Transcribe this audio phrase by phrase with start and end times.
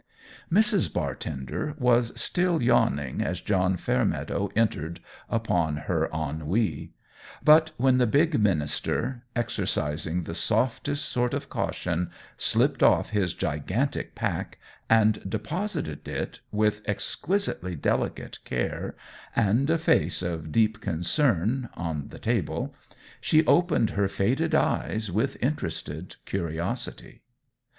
[0.51, 0.91] Mrs.
[0.91, 6.91] Bartender was still yawning as John Fairmeadow entered upon her ennui;
[7.43, 14.15] but when the big minister, exercising the softest sort of caution, slipped off his gigantic
[14.15, 14.57] pack,
[14.89, 18.95] and deposited it with exquisitely delicate care,
[19.35, 22.73] and a face of deep concern, on the table,
[23.21, 27.21] she opened her faded eyes with interested curiosity.